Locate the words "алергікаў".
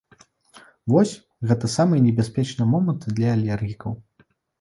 3.35-3.93